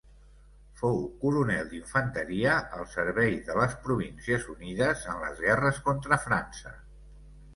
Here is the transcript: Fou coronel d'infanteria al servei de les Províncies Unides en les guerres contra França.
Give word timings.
Fou 0.77 0.95
coronel 1.23 1.67
d'infanteria 1.73 2.55
al 2.79 2.87
servei 2.95 3.37
de 3.49 3.57
les 3.59 3.77
Províncies 3.83 4.49
Unides 4.55 5.03
en 5.13 5.21
les 5.27 5.43
guerres 5.47 5.83
contra 5.91 6.19
França. 6.27 6.73